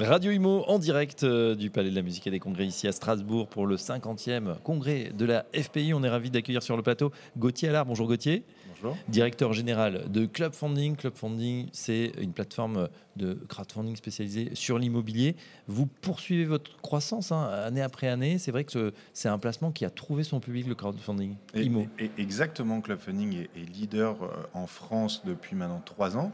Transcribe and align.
Radio 0.00 0.30
Imo 0.30 0.64
en 0.68 0.78
direct 0.78 1.24
euh, 1.24 1.56
du 1.56 1.70
Palais 1.70 1.90
de 1.90 1.94
la 1.96 2.02
Musique 2.02 2.26
et 2.26 2.30
des 2.30 2.38
Congrès 2.38 2.66
ici 2.66 2.86
à 2.86 2.92
Strasbourg 2.92 3.48
pour 3.48 3.66
le 3.66 3.76
50e 3.76 4.60
congrès 4.62 5.10
de 5.12 5.24
la 5.24 5.44
FPI. 5.52 5.92
On 5.92 6.04
est 6.04 6.08
ravi 6.08 6.30
d'accueillir 6.30 6.62
sur 6.62 6.76
le 6.76 6.82
plateau 6.82 7.10
Gauthier 7.36 7.68
Allard. 7.70 7.84
Bonjour 7.84 8.06
Gauthier. 8.06 8.44
Bonjour. 8.76 8.96
Directeur 9.08 9.52
général 9.52 10.04
de 10.08 10.26
Club 10.26 10.54
Funding. 10.54 10.94
Club 10.94 11.14
Funding, 11.16 11.66
c'est 11.72 12.12
une 12.20 12.32
plateforme 12.32 12.88
de 13.16 13.34
crowdfunding 13.48 13.96
spécialisée 13.96 14.50
sur 14.54 14.78
l'immobilier. 14.78 15.34
Vous 15.66 15.86
poursuivez 15.86 16.44
votre 16.44 16.80
croissance 16.80 17.32
hein, 17.32 17.48
année 17.64 17.82
après 17.82 18.06
année. 18.06 18.38
C'est 18.38 18.52
vrai 18.52 18.62
que 18.62 18.92
c'est 19.12 19.28
un 19.28 19.38
placement 19.38 19.72
qui 19.72 19.84
a 19.84 19.90
trouvé 19.90 20.22
son 20.22 20.38
public, 20.38 20.68
le 20.68 20.76
crowdfunding. 20.76 21.34
Et, 21.54 21.62
IMO. 21.62 21.86
et 21.98 22.10
exactement, 22.18 22.80
Club 22.80 23.00
Funding 23.00 23.34
est, 23.34 23.50
est 23.60 23.68
leader 23.74 24.22
euh, 24.22 24.28
en 24.54 24.68
France 24.68 25.22
depuis 25.24 25.56
maintenant 25.56 25.82
trois 25.84 26.16
ans. 26.16 26.30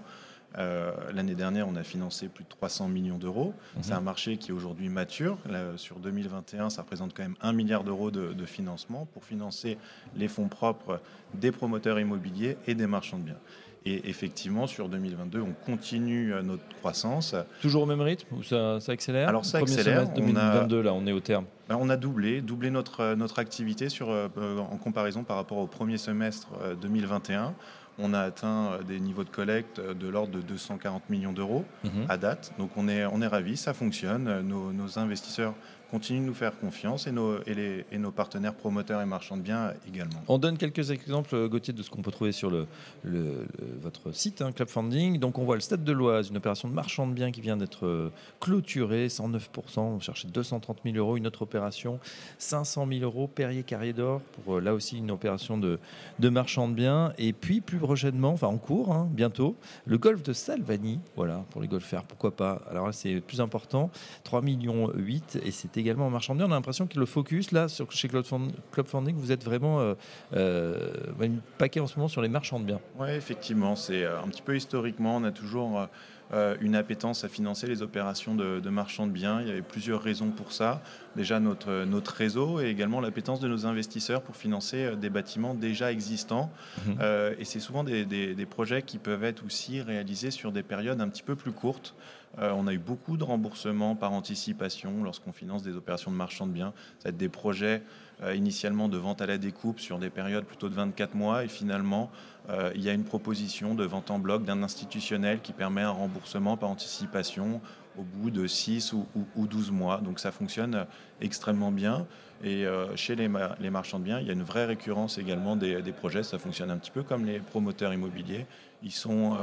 Euh, 0.58 0.92
L'année 1.12 1.34
dernière, 1.34 1.68
on 1.68 1.76
a 1.76 1.82
financé 1.82 2.28
plus 2.28 2.44
de 2.44 2.48
300 2.48 2.88
millions 2.88 3.18
d'euros. 3.18 3.54
Mhm. 3.76 3.82
C'est 3.82 3.92
un 3.92 4.00
marché 4.00 4.36
qui 4.36 4.50
est 4.50 4.54
aujourd'hui 4.54 4.88
mature. 4.88 5.38
Là, 5.50 5.76
sur 5.76 5.98
2021, 5.98 6.70
ça 6.70 6.82
représente 6.82 7.14
quand 7.14 7.22
même 7.24 7.36
1 7.42 7.52
milliard 7.52 7.84
d'euros 7.84 8.10
de, 8.10 8.32
de 8.32 8.44
financement 8.46 9.06
pour 9.12 9.24
financer 9.24 9.78
les 10.16 10.28
fonds 10.28 10.48
propres 10.48 11.00
des 11.34 11.50
promoteurs 11.52 11.98
immobiliers 11.98 12.56
et 12.66 12.74
des 12.74 12.86
marchands 12.86 13.18
de 13.18 13.24
biens. 13.24 13.38
Et 13.86 14.08
effectivement, 14.08 14.66
sur 14.66 14.88
2022, 14.88 15.40
on 15.42 15.52
continue 15.66 16.32
euh, 16.32 16.40
notre 16.40 16.62
croissance. 16.78 17.34
Toujours 17.60 17.82
au 17.82 17.86
même 17.86 18.00
rythme 18.00 18.34
ou 18.34 18.42
ça, 18.42 18.80
ça 18.80 18.92
accélère? 18.92 19.28
Alors, 19.28 19.44
ça 19.44 19.58
accélère. 19.58 20.04
semestre 20.06 20.12
On 20.16 20.36
a- 20.36 20.52
2022, 20.54 20.80
là, 20.82 20.94
on 20.94 21.06
est 21.06 21.12
au 21.12 21.20
terme. 21.20 21.44
Ben, 21.68 21.76
On 21.78 21.90
a 21.90 21.96
doublé, 21.98 22.40
doublé 22.40 22.70
notre, 22.70 23.00
euh, 23.00 23.14
notre 23.16 23.38
activité 23.40 23.90
sur, 23.90 24.08
euh, 24.10 24.28
en 24.58 24.76
comparaison 24.78 25.22
par 25.22 25.36
rapport 25.36 25.58
au 25.58 25.66
premier 25.66 25.98
semestre 25.98 26.48
euh, 26.62 26.74
2021. 26.74 27.52
On 27.98 28.12
a 28.12 28.20
atteint 28.20 28.72
euh, 28.72 28.82
des 28.82 28.98
niveaux 28.98 29.24
de 29.24 29.30
collecte 29.30 29.78
euh, 29.78 29.94
de 29.94 30.08
l'ordre 30.08 30.32
de 30.32 30.40
240 30.42 31.08
millions 31.10 31.32
d'euros 31.32 31.64
Mhm. 31.84 32.06
à 32.08 32.16
date. 32.16 32.52
Donc 32.58 32.70
on 32.76 32.88
est, 32.88 33.04
on 33.06 33.22
est 33.22 33.26
ravis, 33.26 33.56
ça 33.56 33.72
fonctionne. 33.74 34.26
Euh, 34.28 34.42
Nos, 34.42 34.72
nos 34.72 34.98
investisseurs 34.98 35.54
continuent 35.94 36.22
de 36.22 36.26
nous 36.26 36.34
faire 36.34 36.58
confiance 36.58 37.06
et 37.06 37.12
nos, 37.12 37.40
et, 37.46 37.54
les, 37.54 37.84
et 37.92 37.98
nos 37.98 38.10
partenaires 38.10 38.54
promoteurs 38.54 39.00
et 39.00 39.06
marchands 39.06 39.36
de 39.36 39.42
biens 39.42 39.72
également. 39.88 40.20
On 40.26 40.38
donne 40.38 40.58
quelques 40.58 40.90
exemples, 40.90 41.36
euh, 41.36 41.46
Gauthier, 41.48 41.72
de 41.72 41.82
ce 41.84 41.88
qu'on 41.90 42.02
peut 42.02 42.10
trouver 42.10 42.32
sur 42.32 42.50
le, 42.50 42.66
le- 43.04 43.46
votre 43.80 44.10
site, 44.12 44.42
hein, 44.42 44.50
Club 44.50 44.68
Funding. 44.68 45.20
Donc, 45.20 45.38
on 45.38 45.44
voit 45.44 45.54
le 45.54 45.60
Stade 45.60 45.84
de 45.84 45.92
l'Oise, 45.92 46.30
une 46.30 46.36
opération 46.36 46.68
de 46.68 46.74
marchand 46.74 47.06
de 47.06 47.12
biens 47.12 47.30
qui 47.30 47.40
vient 47.40 47.56
d'être 47.56 47.86
euh, 47.86 48.10
clôturée, 48.40 49.06
109%. 49.06 49.78
On 49.78 50.00
cherchait 50.00 50.26
230 50.26 50.78
000 50.84 50.96
euros. 50.96 51.16
Une 51.16 51.28
autre 51.28 51.42
opération, 51.42 52.00
500 52.38 52.88
000 52.90 53.02
euros, 53.04 53.28
Perrier 53.28 53.62
Carrier 53.62 53.92
d'Or, 53.92 54.20
pour 54.44 54.56
euh, 54.56 54.60
là 54.60 54.74
aussi 54.74 54.98
une 54.98 55.12
opération 55.12 55.58
de, 55.58 55.78
de 56.18 56.28
marchand 56.28 56.66
de 56.68 56.74
biens. 56.74 57.12
Et 57.18 57.32
puis, 57.32 57.60
plus 57.60 57.78
prochainement, 57.78 58.30
enfin 58.32 58.48
en 58.48 58.58
cours, 58.58 58.92
hein, 58.92 59.08
bientôt, 59.12 59.54
le 59.86 59.96
golf 59.98 60.24
de 60.24 60.32
Salvani, 60.32 60.98
voilà, 61.14 61.44
pour 61.50 61.62
les 61.62 61.68
golfeurs, 61.68 62.02
pourquoi 62.02 62.34
pas. 62.34 62.62
Alors 62.68 62.86
là, 62.86 62.92
c'est 62.92 63.20
plus 63.20 63.40
important, 63.40 63.90
3 64.24 64.42
millions 64.42 64.90
8, 64.92 65.38
et 65.44 65.52
c'est 65.52 65.70
également 65.84 66.06
un 66.06 66.10
marchand 66.10 66.34
de 66.34 66.38
biens. 66.38 66.48
On 66.48 66.52
a 66.52 66.54
l'impression 66.54 66.86
que 66.86 66.98
le 66.98 67.06
focus, 67.06 67.52
là, 67.52 67.68
sur, 67.68 67.90
chez 67.92 68.08
Club 68.08 68.24
Fund- 68.24 68.52
Club 68.72 68.86
Funding, 68.86 69.14
vous 69.16 69.32
êtes 69.32 69.44
vraiment 69.44 69.80
euh, 69.80 69.94
euh, 70.34 70.90
une 71.20 71.40
paquet 71.58 71.80
en 71.80 71.86
ce 71.86 71.96
moment 71.96 72.08
sur 72.08 72.22
les 72.22 72.28
marchands 72.28 72.58
de 72.58 72.64
biens. 72.64 72.80
Oui, 72.98 73.10
effectivement, 73.10 73.76
c'est 73.76 74.04
euh, 74.04 74.20
un 74.22 74.28
petit 74.28 74.42
peu 74.42 74.56
historiquement, 74.56 75.16
on 75.16 75.24
a 75.24 75.30
toujours 75.30 75.86
euh, 76.32 76.56
une 76.60 76.74
appétence 76.74 77.22
à 77.24 77.28
financer 77.28 77.66
les 77.66 77.82
opérations 77.82 78.34
de, 78.34 78.58
de 78.60 78.70
marchands 78.70 79.06
de 79.06 79.12
biens. 79.12 79.40
Il 79.42 79.48
y 79.48 79.50
avait 79.50 79.62
plusieurs 79.62 80.02
raisons 80.02 80.30
pour 80.30 80.52
ça. 80.52 80.80
Déjà 81.16 81.38
notre, 81.38 81.84
notre 81.84 82.12
réseau 82.14 82.60
et 82.60 82.66
également 82.66 83.00
l'appétence 83.00 83.40
de 83.40 83.46
nos 83.48 83.66
investisseurs 83.66 84.22
pour 84.22 84.34
financer 84.36 84.96
des 84.96 85.10
bâtiments 85.10 85.54
déjà 85.54 85.92
existants. 85.92 86.50
Mhm. 86.86 86.96
Euh, 87.00 87.34
et 87.38 87.44
c'est 87.44 87.60
souvent 87.60 87.84
des, 87.84 88.04
des- 88.06 88.34
des 88.34 88.46
projets 88.46 88.82
qui 88.82 88.98
peuvent 88.98 89.22
être 89.24 89.44
aussi 89.44 89.80
réalisés 89.82 90.30
sur 90.30 90.50
des 90.50 90.62
périodes 90.62 91.00
un 91.00 91.08
petit 91.08 91.22
peu 91.22 91.36
plus 91.36 91.52
courtes. 91.52 91.94
Euh, 92.38 92.52
on 92.56 92.66
a 92.66 92.72
eu 92.72 92.78
beaucoup 92.78 93.16
de 93.16 93.24
remboursements 93.24 93.94
par 93.94 94.12
anticipation 94.12 95.04
lorsqu'on 95.04 95.32
finance 95.32 95.62
des 95.62 95.76
opérations 95.76 96.10
de 96.10 96.16
marchands 96.16 96.46
de 96.46 96.52
biens. 96.52 96.72
Ça 96.98 97.04
va 97.04 97.10
être 97.10 97.16
des 97.16 97.28
projets 97.28 97.82
euh, 98.22 98.34
initialement 98.34 98.88
de 98.88 98.96
vente 98.98 99.20
à 99.22 99.26
la 99.26 99.38
découpe 99.38 99.78
sur 99.80 99.98
des 99.98 100.10
périodes 100.10 100.44
plutôt 100.44 100.68
de 100.68 100.74
24 100.74 101.14
mois 101.14 101.44
et 101.44 101.48
finalement 101.48 102.10
euh, 102.50 102.72
il 102.74 102.82
y 102.82 102.88
a 102.88 102.92
une 102.92 103.04
proposition 103.04 103.74
de 103.74 103.84
vente 103.84 104.10
en 104.10 104.18
bloc 104.18 104.44
d'un 104.44 104.62
institutionnel 104.62 105.40
qui 105.40 105.52
permet 105.52 105.82
un 105.82 105.90
remboursement 105.90 106.56
par 106.56 106.70
anticipation 106.70 107.60
au 107.98 108.02
bout 108.02 108.30
de 108.30 108.46
6 108.48 108.92
ou, 108.92 109.06
ou- 109.14 109.26
ou 109.36 109.46
12 109.46 109.70
mois. 109.70 109.98
Donc 110.00 110.18
ça 110.18 110.32
fonctionne 110.32 110.86
extrêmement 111.20 111.70
bien. 111.70 112.06
Et 112.42 112.66
chez 112.96 113.14
les, 113.16 113.28
ma- 113.28 113.56
les 113.60 113.70
marchands 113.70 113.98
de 114.00 114.04
biens, 114.04 114.18
il 114.20 114.26
y 114.26 114.30
a 114.30 114.34
une 114.34 114.42
vraie 114.42 114.66
récurrence 114.66 115.16
également 115.16 115.56
des, 115.56 115.80
des 115.80 115.92
projets. 115.92 116.22
Ça 116.24 116.38
fonctionne 116.38 116.70
un 116.70 116.76
petit 116.76 116.90
peu 116.90 117.02
comme 117.04 117.24
les 117.24 117.38
promoteurs 117.38 117.94
immobiliers. 117.94 118.44
Ils 118.82 118.90
sont 118.92 119.38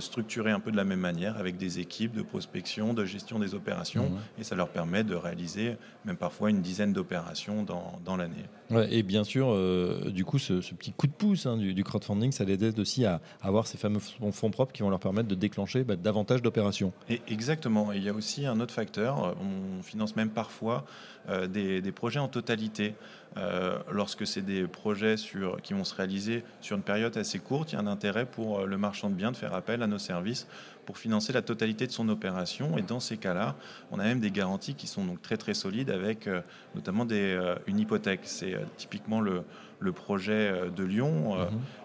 structurés 0.00 0.50
un 0.50 0.60
peu 0.60 0.70
de 0.70 0.76
la 0.76 0.84
même 0.84 1.00
manière 1.00 1.36
avec 1.38 1.56
des 1.56 1.78
équipes 1.78 2.12
de 2.12 2.22
prospection, 2.22 2.92
de 2.94 3.04
gestion 3.04 3.38
des 3.38 3.54
opérations. 3.54 4.10
Mhm. 4.10 4.18
Et 4.40 4.44
ça 4.44 4.54
leur 4.54 4.68
permet 4.68 5.04
de 5.04 5.14
réaliser 5.14 5.76
même 6.04 6.16
parfois 6.16 6.50
une 6.50 6.60
dizaine 6.60 6.92
d'opérations 6.92 7.62
dans, 7.62 7.98
dans 8.04 8.16
l'année. 8.16 8.44
Ouais, 8.70 8.92
et 8.94 9.02
bien 9.02 9.24
sûr, 9.24 9.48
euh, 9.50 10.10
du 10.10 10.24
coup, 10.24 10.38
ce, 10.38 10.60
ce 10.60 10.74
petit 10.74 10.92
coup 10.92 11.06
de 11.06 11.12
pouce 11.12 11.46
hein, 11.46 11.56
du, 11.56 11.74
du 11.74 11.82
crowdfunding, 11.84 12.30
ça 12.32 12.44
les 12.44 12.62
aide 12.64 12.78
aussi 12.78 13.04
à 13.04 13.20
avoir 13.42 13.66
ces 13.66 13.78
fameux 13.78 14.00
fonds 14.32 14.50
propres 14.50 14.72
qui 14.72 14.82
vont 14.82 14.90
leur 14.90 15.00
permettre 15.00 15.28
de 15.28 15.34
déclencher 15.34 15.82
bah, 15.84 15.96
davantage 15.96 16.42
d'opérations. 16.42 16.92
Et 17.08 17.20
exactement. 17.28 17.92
Et 17.92 17.96
il 17.96 18.04
y 18.04 18.08
a 18.08 18.14
aussi 18.14 18.46
un 18.46 18.60
autre 18.60 18.74
facteur. 18.74 19.24
euh, 19.24 19.32
On 19.78 19.82
finance 19.82 20.14
même 20.16 20.30
parfois 20.30 20.84
euh, 21.28 21.46
des, 21.46 21.80
des 21.80 21.92
projets 21.92 22.20
en 22.20 22.28
totalité. 22.28 22.94
Euh, 23.36 23.78
lorsque 23.92 24.26
c'est 24.26 24.42
des 24.42 24.66
projets 24.66 25.16
sur, 25.16 25.60
qui 25.62 25.72
vont 25.72 25.84
se 25.84 25.94
réaliser 25.94 26.42
sur 26.60 26.76
une 26.76 26.82
période 26.82 27.16
assez 27.16 27.38
courte, 27.38 27.72
il 27.72 27.76
y 27.76 27.78
a 27.78 27.80
un 27.80 27.86
intérêt 27.86 28.26
pour 28.26 28.60
euh, 28.60 28.66
le 28.66 28.76
marchand 28.76 29.08
de 29.08 29.14
biens 29.14 29.30
de 29.30 29.36
faire 29.36 29.54
appel 29.54 29.82
à 29.82 29.86
nos 29.86 29.98
services 29.98 30.48
pour 30.90 30.98
financer 30.98 31.32
la 31.32 31.40
totalité 31.40 31.86
de 31.86 31.92
son 31.92 32.08
opération. 32.08 32.76
Et 32.76 32.82
dans 32.82 32.98
ces 32.98 33.16
cas-là, 33.16 33.54
on 33.92 34.00
a 34.00 34.02
même 34.02 34.18
des 34.18 34.32
garanties 34.32 34.74
qui 34.74 34.88
sont 34.88 35.04
donc 35.04 35.22
très 35.22 35.36
très 35.36 35.54
solides 35.54 35.88
avec 35.88 36.26
euh, 36.26 36.40
notamment 36.74 37.04
des, 37.04 37.32
euh, 37.32 37.54
une 37.68 37.78
hypothèque. 37.78 38.22
C'est 38.24 38.54
euh, 38.54 38.64
typiquement 38.76 39.20
le, 39.20 39.44
le 39.78 39.92
projet 39.92 40.32
euh, 40.50 40.68
de 40.68 40.82
Lyon, 40.82 41.36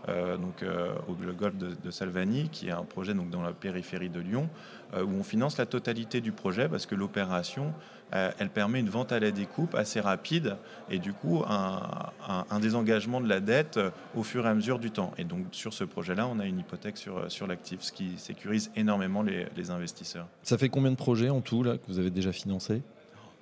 Mhm. 0.08 0.38
donc 0.42 0.64
au 1.08 1.16
le 1.24 1.34
golfe 1.34 1.56
de, 1.58 1.70
de 1.84 1.92
Salvani, 1.92 2.50
qui 2.50 2.68
est 2.68 2.72
un 2.72 2.84
projet 2.84 3.14
donc 3.14 3.30
dans 3.30 3.42
la 3.44 3.52
périphérie 3.54 4.10
de 4.10 4.20
Lyon, 4.20 4.50
où 4.96 5.10
on 5.20 5.24
finance 5.24 5.58
la 5.58 5.66
totalité 5.66 6.22
du 6.22 6.32
projet 6.32 6.70
parce 6.70 6.86
que 6.86 6.94
l'opération, 6.96 7.74
elle 8.12 8.50
permet 8.50 8.80
une 8.80 8.90
vente 8.90 9.12
à 9.12 9.20
la 9.20 9.32
découpe 9.32 9.74
assez 9.74 10.00
rapide 10.00 10.58
et 10.92 11.00
du 11.00 11.12
coup 11.12 11.44
un, 11.48 11.82
un- 12.30 12.46
un 12.52 12.60
désengagement 12.60 13.20
de 13.20 13.28
la 13.28 13.40
dette 13.40 13.80
au 14.16 14.22
fur 14.24 14.46
et 14.46 14.50
à 14.50 14.54
mesure 14.54 14.78
du 14.80 14.92
temps. 14.92 15.12
Et 15.18 15.24
donc 15.24 15.48
sur 15.52 15.74
ce 15.74 15.84
projet-là, 15.84 16.28
on 16.28 16.40
a 16.40 16.46
une 16.46 16.60
hypothèque 16.60 16.98
sur, 16.98 17.30
sur 17.32 17.48
l'actif, 17.48 17.82
ce 17.82 17.92
qui 17.92 18.18
sécurise 18.18 18.72
énormément 18.76 18.95
les, 18.98 19.46
les 19.56 19.72
investisseurs. 19.72 20.28
Ça 20.44 20.58
fait 20.58 20.70
combien 20.70 20.92
de 20.92 20.96
projets 20.96 21.30
en 21.30 21.42
tout 21.42 21.64
là, 21.64 21.78
que 21.78 21.84
vous 21.88 22.00
avez 22.00 22.10
déjà 22.12 22.32
financés? 22.32 22.82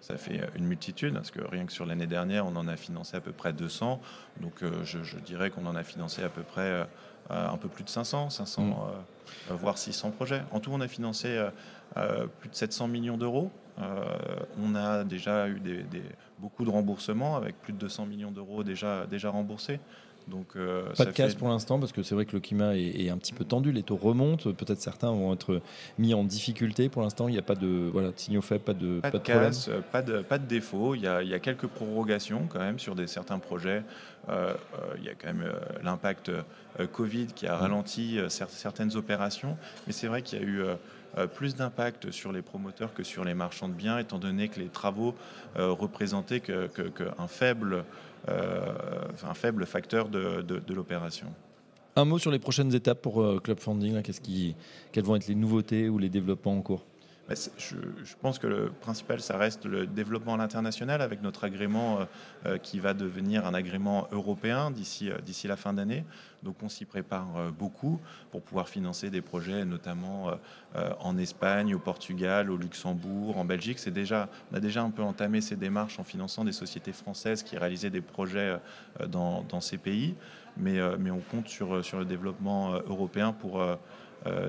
Ça 0.01 0.17
fait 0.17 0.41
euh, 0.41 0.47
une 0.55 0.65
multitude, 0.65 1.13
parce 1.13 1.31
que 1.31 1.39
rien 1.41 1.65
que 1.65 1.71
sur 1.71 1.85
l'année 1.85 2.07
dernière, 2.07 2.45
on 2.45 2.55
en 2.57 2.67
a 2.67 2.75
financé 2.75 3.15
à 3.15 3.21
peu 3.21 3.31
près 3.31 3.53
200. 3.53 4.01
Donc 4.41 4.61
euh, 4.63 4.83
je, 4.83 5.01
je 5.03 5.17
dirais 5.17 5.49
qu'on 5.49 5.65
en 5.65 5.75
a 5.75 5.83
financé 5.83 6.23
à 6.23 6.29
peu 6.29 6.43
près 6.43 6.61
euh, 6.61 6.85
un 7.29 7.57
peu 7.57 7.69
plus 7.69 7.83
de 7.85 7.89
500, 7.89 8.29
500 8.29 8.63
Mm. 8.65 8.73
euh, 9.51 9.55
voire 9.55 9.77
600 9.77 10.11
projets. 10.11 10.41
En 10.51 10.59
tout, 10.59 10.71
on 10.73 10.81
a 10.81 10.87
financé 10.87 11.41
plus 12.39 12.49
de 12.49 12.55
700 12.55 12.87
millions 12.89 13.17
d'euros. 13.17 13.49
On 14.61 14.75
a 14.75 15.03
déjà 15.03 15.47
eu 15.47 15.59
des, 15.59 15.83
des- 15.83 16.03
beaucoup 16.39 16.65
de 16.65 16.69
remboursements, 16.69 17.35
avec 17.37 17.59
plus 17.61 17.71
de 17.73 17.77
200 17.77 18.05
millions 18.05 18.31
d'euros 18.31 18.63
déjà, 18.63 19.05
déjà 19.05 19.29
remboursés. 19.29 19.79
Donc, 20.27 20.47
euh, 20.55 20.87
Pas 20.89 20.95
ça 20.95 21.05
de 21.05 21.11
casse 21.11 21.33
fait- 21.33 21.37
pour 21.39 21.49
l'instant 21.49 21.79
parce 21.79 21.91
que 21.91 22.01
c'est 22.01 22.15
vrai 22.15 22.25
que 22.25 22.31
le 22.33 22.39
climat 22.39 22.75
est, 22.77 23.01
est 23.05 23.09
un 23.09 23.17
petit 23.17 23.33
peu 23.33 23.43
tendu, 23.43 23.71
les 23.71 23.83
taux 23.83 23.97
remontent, 23.97 24.51
peut-être 24.53 24.79
certains 24.79 25.11
vont 25.11 25.33
être 25.33 25.61
mis 25.97 26.13
en 26.13 26.23
difficulté. 26.23 26.87
Pour 26.89 27.01
l'instant, 27.01 27.27
il 27.27 27.33
n'y 27.33 27.37
a 27.37 27.43
pas 27.43 27.55
de 27.55 27.89
voilà, 27.91 28.09
de 28.11 28.17
signaux 28.17 28.41
faibles, 28.41 28.63
pas 28.63 28.73
de, 28.73 28.99
Pas 29.01 29.11
de, 29.11 29.17
problème. 29.17 29.43
casse, 29.43 29.67
euh, 29.67 29.81
pas 29.91 30.01
de, 30.01 30.21
pas 30.21 30.37
de 30.37 30.45
défaut. 30.47 30.95
Il 30.95 31.01
y, 31.01 31.07
a, 31.07 31.21
il 31.21 31.27
y 31.29 31.33
a 31.33 31.39
quelques 31.39 31.67
prorogations 31.67 32.47
quand 32.47 32.59
même 32.59 32.79
sur 32.79 32.95
des, 32.95 33.07
certains 33.07 33.39
projets. 33.39 33.83
Euh, 34.29 34.53
il 34.97 35.03
y 35.03 35.09
a 35.09 35.13
quand 35.13 35.27
même 35.27 35.43
euh, 35.45 35.53
l'impact 35.83 36.31
Covid 36.93 37.27
qui 37.35 37.45
a 37.45 37.55
Mm. 37.57 37.59
ralenti 37.59 38.17
cer- 38.29 38.47
certaines 38.49 38.95
opérations. 38.95 39.57
Mais 39.87 39.93
c'est 39.93 40.07
vrai 40.07 40.21
qu'il 40.21 40.39
y 40.39 40.41
a 40.41 40.45
eu 40.45 40.63
plus 41.27 41.55
d'impact 41.55 42.11
sur 42.11 42.31
les 42.31 42.41
promoteurs 42.41 42.93
que 42.93 43.03
sur 43.03 43.23
les 43.23 43.33
marchands 43.33 43.67
de 43.67 43.73
biens, 43.73 43.99
étant 43.99 44.19
donné 44.19 44.49
que 44.49 44.59
les 44.59 44.67
travaux 44.67 45.15
euh, 45.57 45.71
représentaient 45.71 46.39
que- 46.39 46.67
que- 46.67 46.91
faible, 47.27 47.85
euh, 48.29 48.73
un 49.23 49.33
faible 49.33 49.65
facteur 49.65 50.09
de, 50.09 50.73
l'opération. 50.73 51.27
Un 51.95 52.05
mot 52.05 52.17
sur 52.17 52.31
les 52.31 52.39
prochaines 52.39 52.73
étapes 52.73 53.01
pour 53.01 53.21
euh, 53.21 53.39
Club 53.39 53.59
Funding. 53.59 53.95
quelles 54.91 55.03
vont 55.03 55.15
être 55.15 55.27
les 55.27 55.35
nouveautés 55.35 55.89
ou 55.89 55.97
les 55.99 56.09
développements 56.09 56.57
en 56.57 56.61
cours? 56.61 56.85
Je, 57.29 58.15
pense 58.21 58.37
que 58.37 58.47
le 58.47 58.69
principal, 58.69 59.21
ça 59.21 59.37
reste 59.37 59.65
le 59.65 59.87
développement 59.87 60.33
à 60.33 60.37
l'international 60.37 61.01
avec 61.01 61.21
notre 61.21 61.45
agrément 61.45 61.99
euh, 61.99 62.05
euh, 62.45 62.57
qui 62.57 62.79
va 62.79 62.93
devenir 62.93 63.45
un 63.45 63.53
agrément 63.53 64.07
européen 64.11 64.71
d'ici 64.71 65.09
euh, 65.09 65.17
d'ici 65.19 65.47
la 65.47 65.55
fin 65.55 65.73
d'année. 65.73 66.03
Donc 66.43 66.61
on 66.61 66.67
s'y 66.67 66.83
prépare 66.83 67.53
beaucoup 67.57 68.01
pour 68.29 68.41
pouvoir 68.41 68.67
financer 68.67 69.09
des 69.09 69.21
projets, 69.21 69.63
notamment 69.63 70.31
en 70.99 71.17
Espagne, 71.17 71.73
au 71.73 71.79
Portugal, 71.79 72.51
au 72.51 72.57
Luxembourg, 72.57 73.37
en 73.37 73.45
Belgique. 73.45 73.81
Déjà, 73.87 74.27
on 74.51 74.57
a 74.57 74.59
déjà 74.59 74.83
un 74.83 74.89
peu 74.89 75.03
entamé 75.03 75.39
ces 75.39 75.55
démarches 75.55 75.99
en 75.99 76.03
finançant 76.03 76.43
des 76.43 76.51
sociétés 76.51 76.91
françaises 76.91 77.43
qui 77.43 77.57
réalisaient 77.57 77.89
des 77.89 78.01
projets 78.01 78.59
dans, 79.07 79.61
ces 79.61 79.77
pays. 79.77 80.15
Mais, 80.57 80.81
on 80.81 81.21
compte 81.31 81.47
sur 81.47 81.77
le 81.77 82.05
développement 82.05 82.73
européen 82.73 83.31
pour 83.31 83.65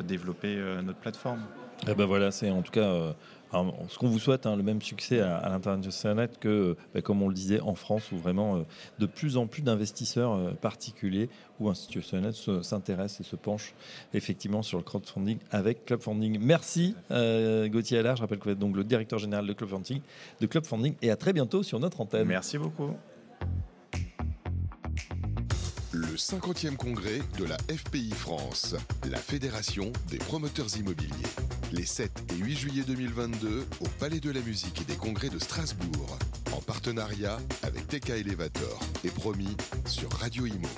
développer 0.02 0.56
notre 0.82 0.98
plateforme. 0.98 1.42
Eh 1.86 1.94
ben 1.94 2.06
voilà, 2.06 2.30
c'est 2.30 2.50
en 2.50 2.62
tout 2.62 2.72
cas 2.72 2.80
euh, 2.80 3.12
ce 3.88 3.98
qu'on 3.98 4.08
vous 4.08 4.18
souhaite, 4.18 4.46
hein, 4.46 4.56
le 4.56 4.62
même 4.62 4.80
succès 4.80 5.20
à, 5.20 5.48
l'international 5.48 6.30
que, 6.40 6.76
ben, 6.94 7.02
comme 7.02 7.22
on 7.22 7.28
le 7.28 7.34
disait, 7.34 7.60
en 7.60 7.74
France, 7.74 8.10
où 8.10 8.16
vraiment 8.16 8.56
euh, 8.56 8.62
de 8.98 9.06
plus 9.06 9.36
en 9.36 9.46
plus 9.46 9.62
d'investisseurs 9.62 10.32
euh, 10.32 10.52
particuliers 10.52 11.28
ou 11.60 11.68
institutionnels 11.68 12.32
s'intéressent 12.62 13.20
et 13.20 13.30
se 13.30 13.36
penchent 13.36 13.74
effectivement 14.14 14.62
sur 14.62 14.78
le 14.78 14.84
crowdfunding 14.84 15.38
avec 15.50 15.84
Clubfunding. 15.84 16.38
Merci 16.40 16.96
Gauthier 17.10 17.98
Allard, 17.98 18.16
je 18.16 18.22
rappelle 18.22 18.38
que 18.38 18.44
vous 18.44 18.50
êtes 18.50 18.58
donc 18.58 18.74
le 18.74 18.82
directeur 18.82 19.18
général 19.18 19.46
de 19.46 19.52
Clubfunding, 19.52 20.00
de 20.40 20.46
Clubfunding 20.46 20.94
et 21.00 21.10
à 21.10 21.16
très 21.16 21.32
bientôt 21.32 21.62
sur 21.62 21.78
notre 21.78 22.00
antenne. 22.00 22.26
Merci 22.26 22.58
beaucoup 22.58 22.90
le 25.94 26.16
50e 26.16 26.74
congrès 26.74 27.20
de 27.38 27.44
la 27.44 27.56
FPI 27.72 28.10
France, 28.10 28.74
la 29.08 29.18
Fédération 29.18 29.92
des 30.10 30.18
promoteurs 30.18 30.76
immobiliers. 30.76 31.12
Les 31.76 31.86
7 31.86 32.10
et 32.30 32.36
8 32.36 32.56
juillet 32.56 32.82
2022 32.86 33.66
au 33.80 33.88
Palais 33.98 34.20
de 34.20 34.30
la 34.30 34.40
Musique 34.40 34.80
et 34.82 34.84
des 34.84 34.94
Congrès 34.94 35.28
de 35.28 35.40
Strasbourg, 35.40 36.18
en 36.52 36.60
partenariat 36.60 37.38
avec 37.64 37.88
TK 37.88 38.10
Elevator 38.10 38.80
et 39.02 39.10
promis 39.10 39.56
sur 39.84 40.08
Radio 40.12 40.46
Imo. 40.46 40.68